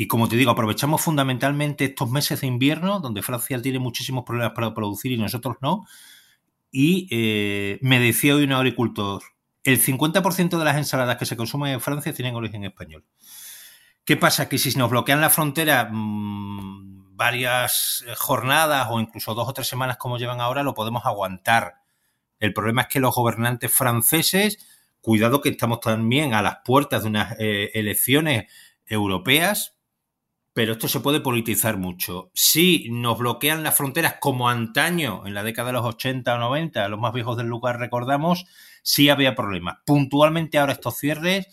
Y 0.00 0.06
como 0.06 0.30
te 0.30 0.36
digo, 0.36 0.50
aprovechamos 0.50 1.02
fundamentalmente 1.02 1.84
estos 1.84 2.08
meses 2.08 2.40
de 2.40 2.46
invierno, 2.46 3.00
donde 3.00 3.20
Francia 3.20 3.60
tiene 3.60 3.78
muchísimos 3.78 4.24
problemas 4.24 4.54
para 4.54 4.72
producir 4.72 5.12
y 5.12 5.18
nosotros 5.18 5.58
no. 5.60 5.84
Y 6.70 7.06
eh, 7.10 7.78
me 7.82 8.00
decía 8.00 8.34
hoy 8.34 8.44
un 8.44 8.52
agricultor, 8.52 9.22
el 9.62 9.78
50% 9.78 10.58
de 10.58 10.64
las 10.64 10.78
ensaladas 10.78 11.18
que 11.18 11.26
se 11.26 11.36
consumen 11.36 11.74
en 11.74 11.82
Francia 11.82 12.14
tienen 12.14 12.34
origen 12.34 12.64
español. 12.64 13.04
¿Qué 14.06 14.16
pasa? 14.16 14.48
Que 14.48 14.56
si 14.56 14.70
nos 14.78 14.88
bloquean 14.88 15.20
la 15.20 15.28
frontera 15.28 15.90
mmm, 15.92 17.14
varias 17.14 18.02
jornadas 18.16 18.88
o 18.90 19.00
incluso 19.00 19.34
dos 19.34 19.50
o 19.50 19.52
tres 19.52 19.68
semanas 19.68 19.98
como 19.98 20.16
llevan 20.16 20.40
ahora, 20.40 20.62
lo 20.62 20.72
podemos 20.72 21.04
aguantar. 21.04 21.74
El 22.38 22.54
problema 22.54 22.80
es 22.80 22.88
que 22.88 23.00
los 23.00 23.14
gobernantes 23.14 23.70
franceses, 23.70 24.66
cuidado 25.02 25.42
que 25.42 25.50
estamos 25.50 25.80
también 25.80 26.32
a 26.32 26.40
las 26.40 26.60
puertas 26.64 27.02
de 27.02 27.10
unas 27.10 27.36
eh, 27.38 27.70
elecciones 27.74 28.50
europeas, 28.86 29.76
pero 30.60 30.72
esto 30.72 30.88
se 30.88 31.00
puede 31.00 31.22
politizar 31.22 31.78
mucho. 31.78 32.30
Si 32.34 32.86
nos 32.90 33.16
bloquean 33.16 33.62
las 33.62 33.74
fronteras 33.74 34.16
como 34.20 34.50
antaño, 34.50 35.22
en 35.24 35.32
la 35.32 35.42
década 35.42 35.68
de 35.68 35.72
los 35.72 35.86
80 35.86 36.34
o 36.34 36.36
90, 36.36 36.86
los 36.90 37.00
más 37.00 37.14
viejos 37.14 37.38
del 37.38 37.46
lugar 37.46 37.78
recordamos, 37.78 38.44
sí 38.82 39.08
había 39.08 39.34
problemas. 39.34 39.78
Puntualmente 39.86 40.58
ahora 40.58 40.74
estos 40.74 40.98
cierres, 40.98 41.46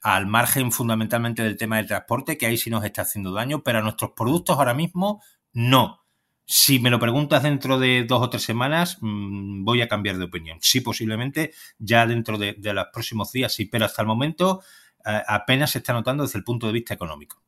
al 0.00 0.26
margen 0.26 0.72
fundamentalmente 0.72 1.42
del 1.42 1.58
tema 1.58 1.76
del 1.76 1.86
transporte, 1.86 2.38
que 2.38 2.46
ahí 2.46 2.56
sí 2.56 2.70
nos 2.70 2.82
está 2.82 3.02
haciendo 3.02 3.30
daño, 3.30 3.62
pero 3.62 3.80
a 3.80 3.82
nuestros 3.82 4.12
productos 4.16 4.56
ahora 4.56 4.72
mismo 4.72 5.22
no. 5.52 6.06
Si 6.46 6.78
me 6.78 6.88
lo 6.88 6.98
preguntas 6.98 7.42
dentro 7.42 7.78
de 7.78 8.04
dos 8.04 8.22
o 8.22 8.30
tres 8.30 8.42
semanas, 8.42 8.96
mm, 9.02 9.64
voy 9.64 9.82
a 9.82 9.88
cambiar 9.88 10.16
de 10.16 10.24
opinión. 10.24 10.56
Sí, 10.62 10.80
posiblemente 10.80 11.52
ya 11.78 12.06
dentro 12.06 12.38
de, 12.38 12.56
los 12.58 12.86
próximos 12.90 13.32
días, 13.32 13.52
sí, 13.52 13.66
pero 13.66 13.84
hasta 13.84 14.00
el 14.00 14.08
momento 14.08 14.62
eh, 15.04 15.20
apenas 15.28 15.72
se 15.72 15.78
está 15.80 15.92
notando 15.92 16.22
desde 16.24 16.38
el 16.38 16.44
punto 16.44 16.66
de 16.66 16.72
vista 16.72 16.94
económico. 16.94 17.42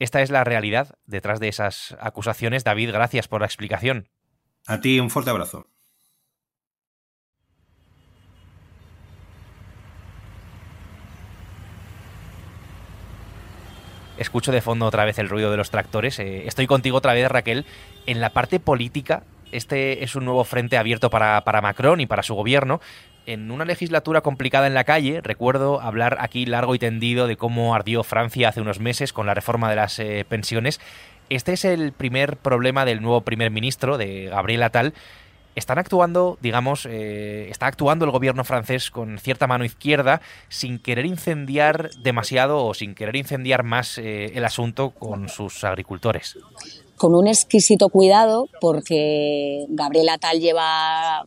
Esta 0.00 0.22
es 0.22 0.30
la 0.30 0.44
realidad 0.44 0.96
detrás 1.04 1.40
de 1.40 1.48
esas 1.48 1.94
acusaciones. 2.00 2.64
David, 2.64 2.90
gracias 2.90 3.28
por 3.28 3.42
la 3.42 3.46
explicación. 3.46 4.08
A 4.66 4.80
ti 4.80 4.98
un 4.98 5.10
fuerte 5.10 5.30
abrazo. 5.30 5.66
Escucho 14.16 14.52
de 14.52 14.62
fondo 14.62 14.86
otra 14.86 15.04
vez 15.04 15.18
el 15.18 15.28
ruido 15.28 15.50
de 15.50 15.58
los 15.58 15.70
tractores. 15.70 16.18
Eh, 16.18 16.46
estoy 16.46 16.66
contigo 16.66 16.96
otra 16.96 17.12
vez, 17.12 17.28
Raquel. 17.30 17.66
En 18.06 18.20
la 18.22 18.30
parte 18.30 18.58
política, 18.58 19.24
este 19.52 20.04
es 20.04 20.14
un 20.16 20.24
nuevo 20.24 20.44
frente 20.44 20.76
abierto 20.76 21.10
para, 21.10 21.42
para 21.42 21.60
Macron 21.60 22.00
y 22.00 22.06
para 22.06 22.22
su 22.22 22.34
gobierno, 22.34 22.80
en 23.26 23.50
una 23.50 23.64
legislatura 23.64 24.22
complicada 24.22 24.66
en 24.66 24.74
la 24.74 24.84
calle, 24.84 25.20
recuerdo 25.22 25.80
hablar 25.80 26.16
aquí 26.20 26.46
largo 26.46 26.74
y 26.74 26.78
tendido 26.78 27.26
de 27.26 27.36
cómo 27.36 27.74
ardió 27.74 28.02
Francia 28.02 28.48
hace 28.48 28.60
unos 28.60 28.80
meses 28.80 29.12
con 29.12 29.26
la 29.26 29.34
reforma 29.34 29.70
de 29.70 29.76
las 29.76 29.98
eh, 29.98 30.24
pensiones. 30.28 30.80
Este 31.28 31.52
es 31.52 31.64
el 31.64 31.92
primer 31.92 32.36
problema 32.36 32.84
del 32.84 33.02
nuevo 33.02 33.20
primer 33.20 33.50
ministro, 33.50 33.98
de 33.98 34.26
Gabriel 34.26 34.62
Attal. 34.62 34.94
Están 35.54 35.78
actuando, 35.78 36.38
digamos, 36.40 36.86
eh, 36.86 37.48
está 37.50 37.66
actuando 37.66 38.04
el 38.04 38.10
gobierno 38.10 38.44
francés 38.44 38.90
con 38.90 39.18
cierta 39.18 39.46
mano 39.46 39.64
izquierda 39.64 40.20
sin 40.48 40.78
querer 40.78 41.06
incendiar 41.06 41.90
demasiado 42.02 42.64
o 42.64 42.74
sin 42.74 42.94
querer 42.94 43.16
incendiar 43.16 43.64
más 43.64 43.98
eh, 43.98 44.32
el 44.34 44.44
asunto 44.44 44.90
con 44.90 45.28
sus 45.28 45.62
agricultores 45.64 46.38
con 47.00 47.14
un 47.14 47.26
exquisito 47.28 47.88
cuidado 47.88 48.46
porque 48.60 49.64
Gabriel 49.70 50.10
Attal 50.10 50.38
lleva 50.38 51.24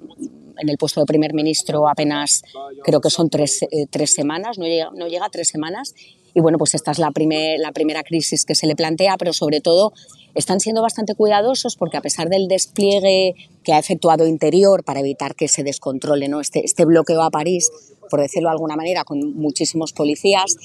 en 0.59 0.69
el 0.69 0.77
puesto 0.77 0.99
de 0.99 1.07
primer 1.07 1.33
ministro 1.33 1.89
apenas, 1.89 2.43
creo 2.83 3.01
que 3.01 3.09
son 3.09 3.31
tres, 3.31 3.63
eh, 3.63 3.87
tres 3.89 4.13
semanas, 4.13 4.59
no 4.59 4.65
llega, 4.65 4.91
no 4.93 5.07
llega 5.07 5.25
a 5.25 5.29
tres 5.29 5.47
semanas. 5.47 5.95
Y 6.35 6.41
bueno, 6.41 6.59
pues 6.59 6.75
esta 6.75 6.91
es 6.91 6.99
la, 6.99 7.09
primer, 7.09 7.59
la 7.59 7.71
primera 7.71 8.03
crisis 8.03 8.45
que 8.45 8.53
se 8.53 8.67
le 8.67 8.75
plantea, 8.75 9.17
pero 9.17 9.33
sobre 9.33 9.61
todo 9.61 9.93
están 10.35 10.59
siendo 10.59 10.83
bastante 10.83 11.15
cuidadosos 11.15 11.75
porque 11.75 11.97
a 11.97 12.01
pesar 12.01 12.29
del 12.29 12.47
despliegue 12.47 13.33
que 13.63 13.73
ha 13.73 13.79
efectuado 13.79 14.27
Interior 14.27 14.83
para 14.83 14.99
evitar 14.99 15.33
que 15.33 15.47
se 15.47 15.63
descontrole 15.63 16.27
¿no? 16.27 16.39
este, 16.39 16.63
este 16.63 16.85
bloqueo 16.85 17.23
a 17.23 17.31
París, 17.31 17.71
por 18.11 18.21
decirlo 18.21 18.49
de 18.49 18.53
alguna 18.53 18.75
manera, 18.75 19.05
con 19.05 19.35
muchísimos 19.35 19.91
policías, 19.91 20.55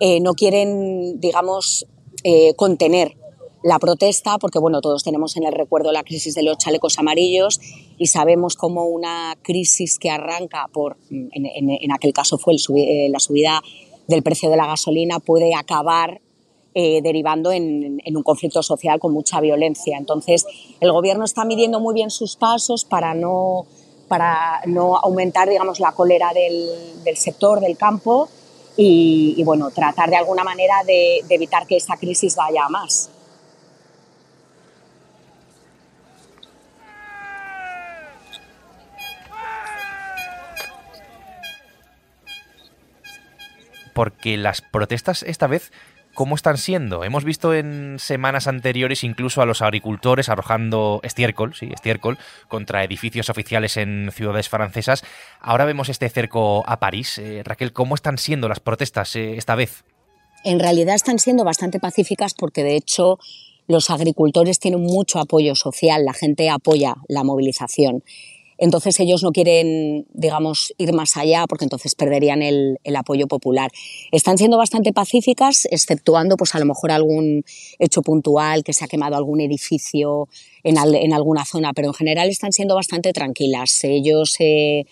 eh, 0.00 0.18
no 0.20 0.34
quieren, 0.34 1.20
digamos, 1.20 1.86
eh, 2.24 2.54
contener 2.56 3.14
la 3.66 3.80
protesta, 3.80 4.38
porque 4.38 4.60
bueno, 4.60 4.80
todos 4.80 5.02
tenemos 5.02 5.36
en 5.36 5.44
el 5.44 5.52
recuerdo 5.52 5.90
la 5.90 6.04
crisis 6.04 6.36
de 6.36 6.44
los 6.44 6.56
chalecos 6.56 7.00
amarillos 7.00 7.58
y 7.98 8.06
sabemos 8.06 8.54
cómo 8.54 8.84
una 8.84 9.36
crisis 9.42 9.98
que 9.98 10.08
arranca 10.08 10.68
por, 10.72 10.96
en, 11.10 11.92
aquel 11.92 12.12
caso 12.12 12.38
fue 12.38 12.54
eh, 12.54 13.08
la 13.10 13.18
subida 13.18 13.60
del 14.06 14.22
precio 14.22 14.50
de 14.50 14.56
la 14.56 14.68
gasolina, 14.68 15.18
puede 15.18 15.52
acabar 15.56 16.20
eh, 16.74 17.00
derivando 17.02 17.50
en, 17.50 18.00
un 18.06 18.22
conflicto 18.22 18.62
social 18.62 19.00
con 19.00 19.12
mucha 19.12 19.40
violencia. 19.40 19.98
Entonces, 19.98 20.46
el 20.78 20.92
gobierno 20.92 21.24
está 21.24 21.44
midiendo 21.44 21.80
muy 21.80 21.92
bien 21.92 22.10
sus 22.10 22.36
pasos 22.36 22.84
para 22.84 23.14
no, 23.14 23.66
para 24.06 24.60
no 24.66 24.96
aumentar, 24.96 25.48
digamos, 25.48 25.80
la 25.80 25.90
cólera 25.90 26.32
del, 26.32 27.16
sector, 27.16 27.58
del 27.58 27.76
campo, 27.76 28.28
y, 28.76 29.42
bueno, 29.42 29.70
tratar 29.70 30.08
de 30.10 30.16
alguna 30.16 30.44
manera 30.44 30.84
de, 30.86 31.22
de 31.26 31.34
evitar 31.34 31.66
que 31.66 31.76
esta 31.76 31.96
crisis 31.96 32.36
vaya 32.36 32.66
a 32.66 32.68
más. 32.68 33.10
Porque 43.96 44.36
las 44.36 44.60
protestas 44.60 45.22
esta 45.22 45.46
vez 45.46 45.72
¿Cómo 46.14 46.34
están 46.34 46.56
siendo? 46.56 47.04
Hemos 47.04 47.24
visto 47.24 47.52
en 47.52 47.98
semanas 47.98 48.46
anteriores 48.46 49.04
incluso 49.04 49.42
a 49.42 49.44
los 49.44 49.60
agricultores 49.60 50.30
arrojando 50.30 51.00
estiércol, 51.02 51.54
sí, 51.54 51.68
estiércol, 51.70 52.16
contra 52.48 52.82
edificios 52.82 53.28
oficiales 53.28 53.76
en 53.76 54.10
ciudades 54.14 54.48
francesas. 54.48 55.04
Ahora 55.42 55.66
vemos 55.66 55.90
este 55.90 56.08
cerco 56.08 56.64
a 56.66 56.80
París. 56.80 57.18
Eh, 57.18 57.42
Raquel, 57.44 57.74
¿cómo 57.74 57.94
están 57.94 58.16
siendo 58.16 58.48
las 58.48 58.60
protestas 58.60 59.14
eh, 59.14 59.36
esta 59.36 59.56
vez? 59.56 59.84
En 60.42 60.58
realidad 60.58 60.94
están 60.94 61.18
siendo 61.18 61.44
bastante 61.44 61.80
pacíficas 61.80 62.32
porque 62.32 62.64
de 62.64 62.76
hecho 62.76 63.18
los 63.66 63.90
agricultores 63.90 64.58
tienen 64.58 64.80
mucho 64.80 65.18
apoyo 65.18 65.54
social, 65.54 66.06
la 66.06 66.14
gente 66.14 66.48
apoya 66.48 66.94
la 67.08 67.24
movilización. 67.24 68.02
Entonces 68.58 68.98
ellos 69.00 69.22
no 69.22 69.32
quieren, 69.32 70.06
digamos, 70.12 70.72
ir 70.78 70.92
más 70.92 71.16
allá 71.16 71.44
porque 71.48 71.64
entonces 71.64 71.94
perderían 71.94 72.42
el, 72.42 72.78
apoyo 72.96 73.26
popular. 73.26 73.70
Están 74.10 74.38
siendo 74.38 74.56
bastante 74.56 74.92
pacíficas, 74.92 75.68
exceptuando 75.70 76.36
pues 76.36 76.54
a 76.54 76.58
lo 76.58 76.64
mejor 76.64 76.90
algún 76.90 77.44
hecho 77.78 78.00
puntual, 78.02 78.64
que 78.64 78.72
se 78.72 78.84
ha 78.84 78.88
quemado 78.88 79.16
algún 79.16 79.40
edificio 79.40 80.28
en, 80.62 80.78
alguna 81.12 81.44
zona, 81.44 81.72
pero 81.74 81.88
en 81.88 81.94
general 81.94 82.28
están 82.28 82.52
siendo 82.52 82.74
bastante 82.74 83.12
tranquilas. 83.12 83.84
Ellos... 83.84 84.36
Eh, 84.38 84.84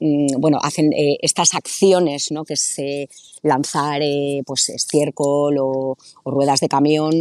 mm, 0.00 0.38
bueno, 0.38 0.58
hacen 0.62 0.92
eh, 0.92 1.16
estas 1.22 1.54
acciones, 1.54 2.30
¿no? 2.30 2.44
que 2.44 2.54
es 2.54 2.78
eh, 2.78 3.08
lanzar 3.42 4.02
pues 4.44 4.68
estiércol 4.68 5.56
o, 5.58 5.96
o, 6.24 6.30
ruedas 6.30 6.60
de 6.60 6.68
camión, 6.68 7.12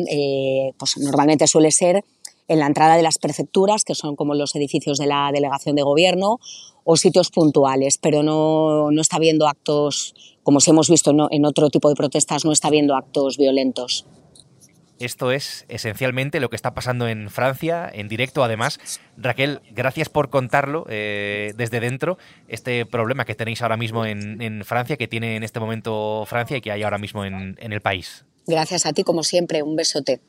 pues 0.77 0.97
normalmente 0.97 1.47
suele 1.47 1.71
ser 1.71 2.03
en 2.47 2.59
la 2.59 2.67
entrada 2.67 2.95
de 2.95 3.03
las 3.03 3.17
prefecturas, 3.17 3.83
que 3.83 3.95
son 3.95 4.15
como 4.15 4.35
los 4.35 4.55
edificios 4.55 4.97
de 4.97 5.07
la 5.07 5.31
delegación 5.31 5.75
de 5.75 5.83
gobierno, 5.83 6.39
o 6.83 6.95
sitios 6.95 7.29
puntuales, 7.29 7.97
pero 7.97 8.23
no, 8.23 8.91
no 8.91 9.01
está 9.01 9.17
habiendo 9.17 9.47
actos, 9.47 10.13
como 10.43 10.59
si 10.59 10.71
hemos 10.71 10.89
visto 10.89 11.13
en 11.31 11.45
otro 11.45 11.69
tipo 11.69 11.89
de 11.89 11.95
protestas, 11.95 12.45
no 12.45 12.51
está 12.51 12.69
habiendo 12.69 12.95
actos 12.95 13.37
violentos. 13.37 14.05
Esto 14.99 15.31
es 15.31 15.65
esencialmente 15.67 16.39
lo 16.39 16.49
que 16.49 16.55
está 16.55 16.73
pasando 16.73 17.07
en 17.07 17.29
Francia, 17.29 17.89
en 17.93 18.07
directo 18.07 18.43
además. 18.43 18.79
Raquel, 19.15 19.61
gracias 19.71 20.09
por 20.09 20.29
contarlo 20.29 20.85
eh, 20.89 21.53
desde 21.55 21.79
dentro, 21.79 22.17
este 22.47 22.85
problema 22.85 23.25
que 23.25 23.35
tenéis 23.35 23.61
ahora 23.61 23.77
mismo 23.77 24.05
en, 24.05 24.63
Francia, 24.65 24.97
que 24.97 25.07
tiene 25.07 25.35
en 25.35 25.43
este 25.43 25.59
momento 25.59 26.23
Francia 26.25 26.57
y 26.57 26.61
que 26.61 26.71
hay 26.71 26.81
ahora 26.81 26.97
mismo 26.97 27.25
en 27.25 27.57
el 27.59 27.81
país. 27.81 28.25
Gracias 28.47 28.85
a 28.85 28.93
ti, 28.93 29.03
como 29.03 29.23
siempre, 29.23 29.61
un 29.61 29.75
besote. 29.75 30.21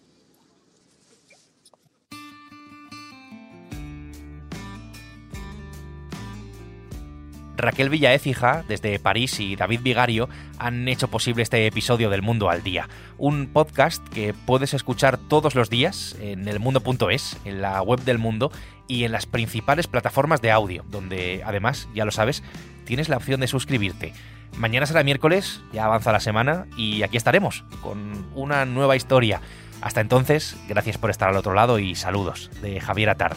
Raquel 7.58 7.90
Villaécija, 7.90 8.64
desde 8.68 8.98
París, 8.98 9.40
y 9.40 9.56
David 9.56 9.80
Vigario 9.82 10.28
han 10.58 10.88
hecho 10.88 11.08
posible 11.08 11.42
este 11.42 11.66
episodio 11.66 12.08
del 12.08 12.22
Mundo 12.22 12.48
al 12.48 12.62
Día, 12.62 12.88
un 13.18 13.48
podcast 13.48 14.06
que 14.08 14.32
puedes 14.32 14.74
escuchar 14.74 15.18
todos 15.18 15.54
los 15.56 15.68
días 15.68 16.16
en 16.20 16.46
elmundo.es, 16.46 17.36
en 17.44 17.60
la 17.60 17.82
web 17.82 18.00
del 18.04 18.18
mundo 18.18 18.52
y 18.86 19.04
en 19.04 19.12
las 19.12 19.26
principales 19.26 19.88
plataformas 19.88 20.40
de 20.40 20.52
audio, 20.52 20.84
donde 20.88 21.42
además, 21.44 21.88
ya 21.94 22.04
lo 22.04 22.12
sabes, 22.12 22.44
tienes 22.84 23.08
la 23.08 23.16
opción 23.16 23.40
de 23.40 23.48
suscribirte. 23.48 24.14
Mañana 24.56 24.86
será 24.86 25.02
miércoles, 25.02 25.60
ya 25.72 25.84
avanza 25.84 26.12
la 26.12 26.20
semana 26.20 26.66
y 26.76 27.02
aquí 27.02 27.16
estaremos 27.16 27.64
con 27.82 28.26
una 28.34 28.64
nueva 28.64 28.96
historia. 28.96 29.40
Hasta 29.80 30.00
entonces, 30.00 30.56
gracias 30.68 30.96
por 30.96 31.10
estar 31.10 31.28
al 31.28 31.36
otro 31.36 31.54
lado 31.54 31.78
y 31.78 31.96
saludos 31.96 32.50
de 32.62 32.80
Javier 32.80 33.10
Atard. 33.10 33.36